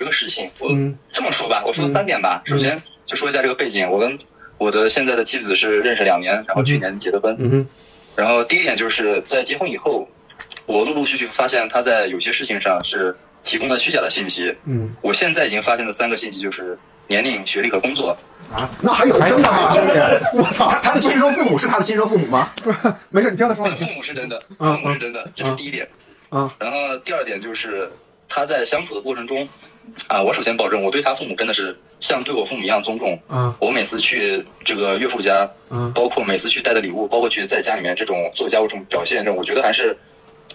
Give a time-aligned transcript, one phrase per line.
[0.00, 2.40] 这个事情，我嗯这么说吧，我说三点吧。
[2.46, 4.18] 首先就说一下这个背景，我跟
[4.56, 7.36] 我的现在的妻子是认识两年，然后去年结的婚。
[7.38, 7.68] 嗯哼
[8.16, 10.08] 然后第一点就是在结婚以后，
[10.64, 14.56] 我陆陆续续发现他在有些事情上是提供了虚假的信息。
[14.64, 18.16] 嗯我现在已经发现的三个信息，就是年龄、学历和工作。
[18.50, 19.70] 啊，那还有真的吗？
[19.70, 19.92] 兄弟，
[20.32, 20.70] 我操！
[20.82, 22.50] 他的亲生父母是他的亲生父母吗？
[22.62, 22.78] 不是，
[23.10, 23.66] 没事，你听他说。
[23.66, 25.86] 父母是真的，父嗯母是真的，这是第一点。
[26.30, 27.90] 啊然后第二点就是
[28.28, 29.48] 他在相处的过程中，
[30.08, 33.20] 啊，我首先保证我对他父母真的是像对我父母一样尊重。
[33.28, 39.98] 嗯我每次去这个岳父家，嗯包括每次去带的礼物，包括去在家里面这种做家务这种表现，这种我觉得还是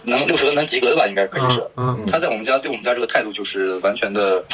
[0.02, 1.66] 能六十分能及格的吧，应该可以是。
[1.76, 4.44] 嗯他在我们家对我们家这个态度就是完全的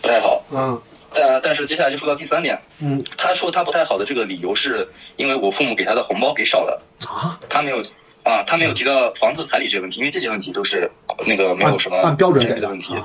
[0.00, 0.44] 不太好。
[0.50, 0.80] 嗯
[1.12, 7.82] 但但是接下来就说到第三点，嗯他说他不太好的这个理由是因为我父母给他的红包给少了，啊，他没有
[8.22, 10.88] 啊，他没有提到房子彩礼这个问题，因为这些问题都是
[11.26, 13.04] 那个没有什么按按标准给的这个问题啊，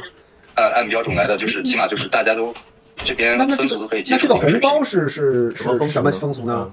[0.56, 2.54] 按按标准来的，就是起码就是大家都
[2.98, 6.72] 这边风俗都可以接个那这个红包是是什么什么呢风俗呢？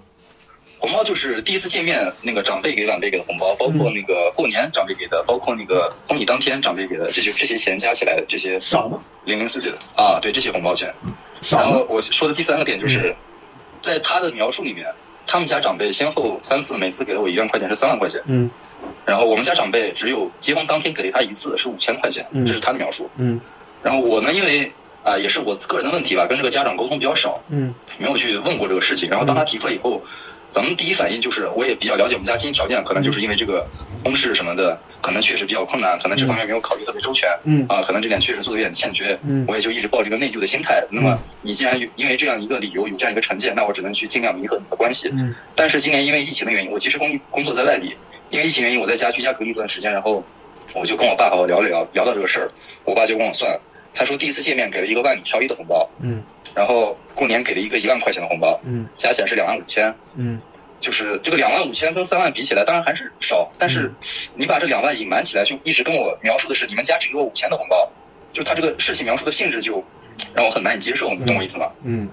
[0.78, 8.98] 红包就是第一次见面，那个长辈给晚辈给的红包，包括那个过年长辈给的，包括那个婚礼当天长辈给的，这些这些钱加起来这些少吗？
[9.24, 10.92] 零零碎碎的啊，对这些红包钱。
[11.40, 11.86] 少然后？
[11.88, 13.14] 我说的第三个点就是，
[13.80, 14.86] 在他的描述里面，
[15.24, 18.50] 他们家长辈先后三次，每次给了我一万块钱是三万块钱，嗯
[19.06, 23.08] 然后我们家长辈只有结婚当天给了他一次是五千块钱，嗯这是他的描述。
[23.16, 23.40] 嗯
[23.82, 24.72] 然后我呢，因为
[25.04, 29.10] 啊、也是我个人的问题吧，跟这个家长沟通比较少，嗯没有去问过这个事情。
[29.10, 30.04] 然后当他提出来以后，
[30.48, 33.66] 咱们第一反应就是，我也比较了解我们家经济条件，可能就是因为这个
[34.04, 40.84] 公事什么的，可能确实比较困难，可能这方面没有考虑特别周全，嗯啊，可能这点确实做的有点欠缺，嗯我也就一直抱着一个内疚的心态。
[40.92, 45.08] 那么你既然有因为这样一个理由有这样一个成见，那我只能去尽量弥合你的关系。
[45.12, 47.96] 嗯但是今年因为疫情的原因，我其实工工作在外地，
[48.30, 50.24] 因为疫情原因我在家居家隔离一段时间，然后
[50.74, 52.52] 我就跟我爸好好聊了聊，聊到这个事儿，
[52.84, 53.60] 我爸就跟我算，
[53.94, 56.22] 他说第一次见面给了一个万里挑一的红包，嗯。
[56.54, 58.86] 然后过年给了一个一万块钱的红包，嗯。
[58.96, 60.40] 加起来是两万五千，嗯。
[60.80, 63.94] 就是这个两万五千跟三万比起来，当然还是少，但是
[64.34, 67.88] 你把这两万隐瞒起来，就一直跟我描述的是你们家只给我五千的红包，
[68.32, 69.84] 就他这个事情描述的性质就
[70.34, 71.70] 让我很难以接受，你懂我意思吗？
[71.84, 72.08] 嗯。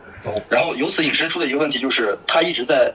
[0.49, 2.93] 然后由此引申出的一个问题就是，他一直在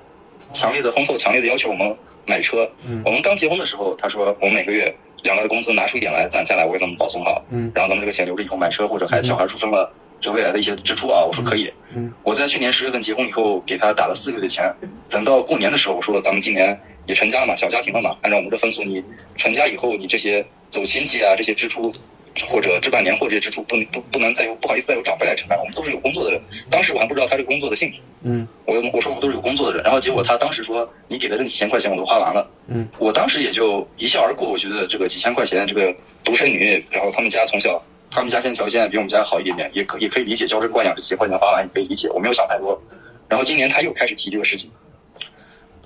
[0.52, 2.70] 强烈的婚后强烈的要求我们买车。
[2.86, 3.02] 嗯。
[3.04, 11.72] 我们刚结婚的时候，他说我们每个月两个人的工资拿出一点来攒下来，我给咱们保存好，嗯然后咱们这个钱留着以后买车或者孩子小孩出生了，这未来的一些支出啊，我说可以。
[11.96, 14.74] 嗯我在去年十月份结婚以后，给他打了四个月的钱，
[15.10, 19.02] 等到过年的时候，我说咱们今年也成家了嘛，小家庭了嘛，按照我们的风俗，你
[19.36, 21.92] 成家以后，你这些走亲戚啊这些支出。
[22.48, 26.40] 或者置办年货这些支出不不不能再由不好意思再由长辈来承担，我们都是有工作的人。
[26.70, 34.48] 当时我还不知道他这个工作的性质，嗯我我说我们都是有工作的人，然后结果他当时说你给的这几千块钱我都花完了，嗯我当时也就一笑而过。
[34.48, 42.82] 我觉得这个几千块钱，这个独生女，然后他们家从小他们家现在条件比我们家好一点点，也可也可以理解娇生惯养这几千块钱花完也可以理解，我没有想太多。
[43.28, 44.70] 然后今年他又开始提这个事情，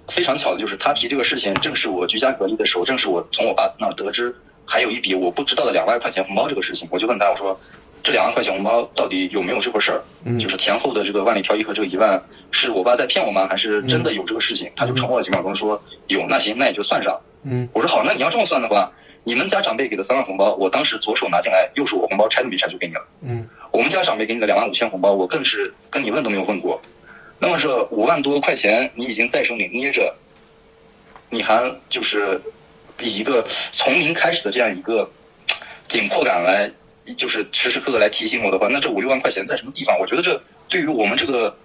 [0.09, 4.37] 非常巧的就是他提这个事情，正是我居家隔离的时候，正是我从我爸那儿得知
[4.69, 7.59] 还有一笔我不知道的两万块钱红包这个事情，我就问他我说
[8.03, 10.05] 这两万块钱红包到底有没有这回事儿？
[10.25, 13.49] 嗯就是前后的这个万里挑一和这个一万，是我爸在骗我吗？
[13.49, 14.71] 还是真的有这个事情？
[14.77, 17.21] 他就沉默了几秒钟说有，那行，那也就算上。
[17.45, 18.93] 嗯我说好，那你要这么算的话，
[19.25, 23.07] 你们家长辈给的三万红包，我当时左手拿进来，右手我红包拆都没拆就给你了。
[23.23, 26.81] 嗯我们家长辈给你的两万五千红包，我更是跟你问都没有问过。
[27.41, 30.17] 那么这五万多块钱，你已经在手里捏着，
[31.31, 32.41] 你还就是
[33.01, 35.11] 以一个从零开始的这样一个
[35.87, 36.71] 紧迫感来，
[37.17, 39.99] 就是时时刻刻来提醒我的话，那这五六万块钱在什么地方？
[39.99, 41.57] 我觉得这对于我们这个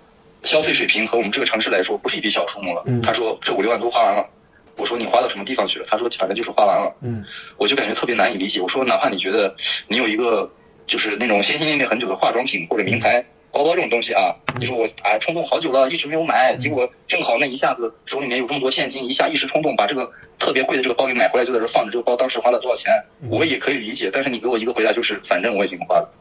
[0.44, 2.83] 消费水平和我们这个城市来说，不是一笔小数目了。
[2.85, 4.29] 嗯他说这五六万都花完了。
[4.75, 5.85] 我说你花到什么地方去了？
[5.89, 6.95] 他说反正就是花完了。
[7.01, 7.23] 嗯
[7.57, 8.59] 我就感觉特别难以理解。
[8.59, 9.55] 我说，哪怕你觉得
[9.88, 10.51] 你有一个
[10.88, 21.92] 就是那种心心念念很久的化妆品或者名牌包包这种东西啊，你说我啊冲动好久了，一直没有买，结果正好那一下子手里面有这么多现金，一下一时冲动把这个特别贵的这个包给买回来，就在这放着。
[21.92, 22.92] 这个包当时花了多少钱，
[23.30, 24.09] 我也可以理解。
[24.12, 26.12] 但是你给我一个回答就是，反正我已经花了。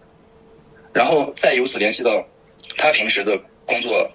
[0.93, 2.29] 然后再由此联系到
[2.77, 4.11] 他平时的工作。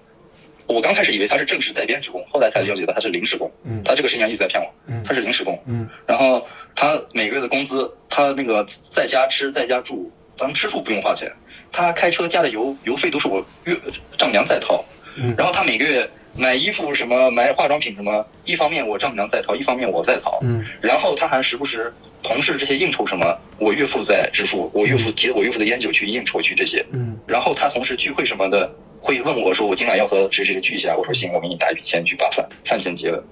[0.67, 3.49] 我刚开始以为他是正式在编职工，后来才了解到他是临时工。
[3.63, 5.63] 嗯他这个事情一直在骗我，嗯他是临时工。
[5.65, 6.45] 嗯然后
[6.75, 11.31] 他每个月的工资，他那个在家吃在家住，咱们吃住不用花钱，
[11.71, 13.75] 他开车加的油油费都是我月
[14.17, 14.83] 丈母娘在掏，
[15.15, 15.35] 嗯。
[15.37, 20.65] 然后他每个月买衣服什么买化妆品什么，一方面我丈母娘在掏，一方面我在掏，嗯。
[20.81, 21.93] 然后他还时不时
[22.23, 27.17] 同事这些应酬什么，我岳父在支付，我岳父提着我岳父的烟酒去应酬去这些，嗯。
[27.27, 33.23] 然后他同事聚会什么的，会问我说我今晚要和谁谁谁聚一下，我说行，我给你打一笔钱去把饭饭钱结了。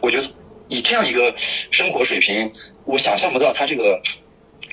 [0.00, 0.24] 我觉得
[0.68, 2.52] 以这样一个生活水平，
[2.84, 4.00] 我想象不到他这个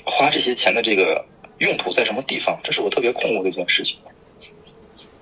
[0.05, 1.25] 花这些钱的这个
[1.61, 3.97] 用途在什么地方，这是我特别困惑的一件事情。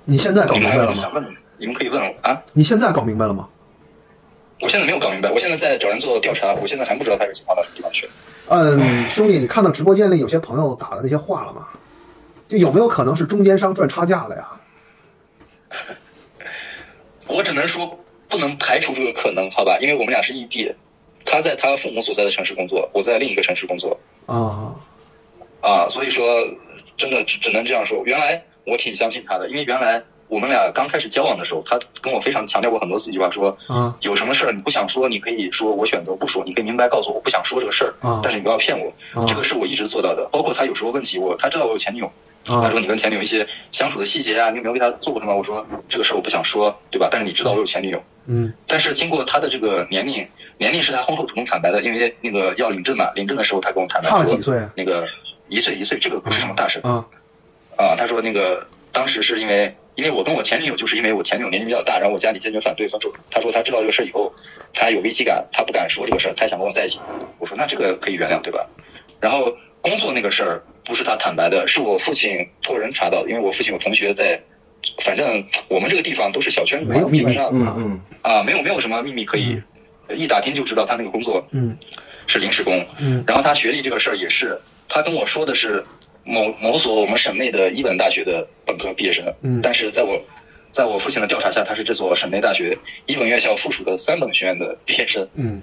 [0.06, 1.30] 你现在搞明白了想问的？
[1.57, 2.41] 你们可以问我啊。
[2.53, 3.47] 你现在搞明白了吗？
[4.62, 8.12] 我现在没有搞明白，我现在在找人做调查，我现在还不知道他是情况到什么地方去了。
[8.47, 11.68] 嗯，兄弟，你看到直播间里有些朋友打的那些话了吗？
[12.47, 14.47] 就有没有可能是中间商赚差价了呀？
[17.27, 19.77] 我只能说不能排除这个可能，好吧？
[19.81, 20.74] 因为我们俩是异地，
[21.25, 24.69] 他在他父母所在的城市工作，我在另一个城市工作啊，
[25.61, 26.25] 啊，所以说
[26.97, 28.03] 真的只只能这样说。
[28.06, 40.27] 原来我挺相信他的，因为原来我们俩刚开始交往的时候，他跟我非常强调过很多次一句话，说嗯有什么事儿你不想说，你可以说，我选择不说，你可以明白告诉我我不想说这个事儿，啊但是你不要骗我，啊这个是我一直做到的。
[40.31, 42.11] 包括他有时候问起我，他知道我有前女友。
[42.47, 45.35] 啊他说你跟前女友一些相处的细节啊，你有没有为他做过什么？
[45.35, 47.09] 我说这个事儿我不想说，对吧？
[47.11, 50.25] 但是你知道我有前女友，嗯但是经过他的这个年龄，
[50.57, 55.06] 年龄是他婚后主动坦白的，因为那个要领证嘛，领证的时候他跟我坦白说差了几岁啊那个
[55.49, 57.05] 一岁一岁，这个不是什么大事啊
[57.75, 57.95] 啊。
[57.97, 63.11] 他说那个当时是因为因为我跟我前女友，就是因为我前女友年纪比较大，然后我家里坚决反对分手。
[63.29, 64.33] 他说他知道这个事儿以后，
[64.73, 66.99] 他有危机感，他不敢说这个事儿，他想跟我在一起。
[67.39, 68.67] 我说那这个可以原谅，对吧？
[69.19, 74.41] 然后工作那个事儿不是他坦白的，是我父亲托人查到的，因为我父亲有同学在，
[75.03, 79.61] 反正我们这个地方都是小圈子基本上嗯嗯啊，没有没有什么秘密可以，
[80.15, 81.77] 一打听就知道他那个工作嗯
[82.27, 84.59] 是临时工，嗯然后他学历这个事儿也是，
[84.89, 85.86] 他跟我说的是
[86.25, 89.62] 某某所我们省内的一本大学的本科毕业生，嗯。
[89.62, 90.21] 但是在我
[90.71, 95.62] 在我父亲的调查下，他是这所省内大学一本院校附属的三本学院的毕业生，嗯。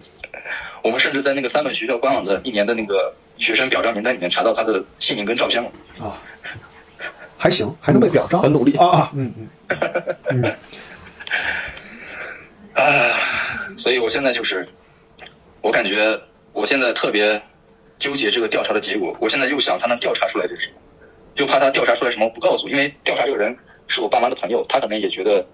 [0.82, 5.70] 我们甚至在那个三本学校官网的一年的那个学生表彰名单里面查到他的姓名跟照片了。
[6.00, 6.22] 啊，
[7.36, 8.76] 还行，还能被表彰，很努力。
[8.76, 9.34] 啊啊，嗯。
[9.68, 9.78] 嗯
[10.30, 10.56] 嗯。
[12.74, 13.18] 啊，
[13.76, 14.68] 所以我现在就是，
[15.60, 16.20] 我感觉
[16.52, 17.42] 我现在特别
[17.98, 19.16] 纠结这个调查的结果。
[19.20, 20.74] 我现在又想他能调查出来点什么，
[21.34, 23.56] 又怕他调查出来什么不告诉，因为调查这个人
[23.86, 25.46] 是我爸妈的朋友，他可能也觉得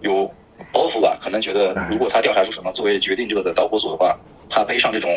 [0.00, 0.26] 有
[0.72, 5.10] 包袱吧，可能觉得如果他调查出什么，作为决定这个的导火索的话，他背上这种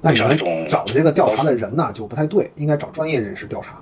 [0.00, 3.80] 那你们背上这种找的这个调查的人呢就不太对，应该找专业人士调查。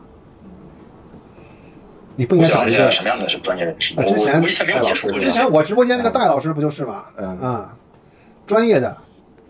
[2.19, 3.93] 你不应该找一个什么样的是专业人士？
[3.95, 5.19] 我啊之前没有接触过。
[5.19, 7.05] 之前我直播间那个戴老师不就是吗？
[7.19, 7.77] 嗯啊，
[8.47, 8.97] 专业的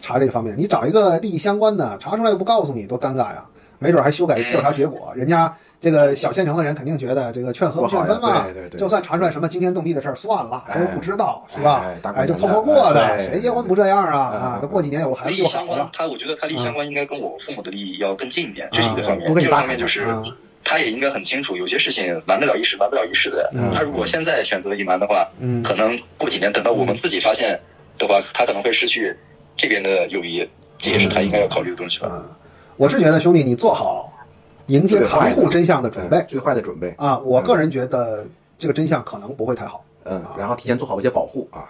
[0.07, 3.45] 查这个方面，你找一个利益相关的，查出来又不告诉你，多尴尬呀！
[3.79, 14.31] 没准还修改调查结果，人家这个小县城的人肯定觉得这个劝和不劝分嘛对对，对就算查出来什么惊天动地的事儿，算了，哎都不知道是吧哎就凑合过的谁结婚不这样啊？
[14.33, 15.91] 哎啊，都过几年有孩子就好了，。
[15.93, 19.27] 他我觉得他利益相关应该跟我父母的利益要更近一点，这是一个啊方面。
[19.27, 20.23] 多跟你爸第二个方面就是啊
[20.65, 23.71] 他也应该很清楚，有些事情瞒得了一时，瞒不了一世的嗯。
[23.75, 27.61] 他如果现在选择隐瞒的话，嗯可能过几年等到我们自己发现
[27.99, 29.15] 的话，他可能会失去
[29.57, 30.47] 这边的友谊，
[30.79, 32.09] 这也是他应该要考虑的东西吧。
[32.13, 32.29] 嗯，
[32.77, 34.13] 我是觉得兄弟，你做好
[34.67, 37.19] 迎接残酷真相的准备嗯最坏的准备，啊！
[37.21, 38.27] 我个人觉得
[38.59, 39.85] 这个真相可能不会太好。
[40.05, 41.65] 嗯，然后提前做好一些保护啊。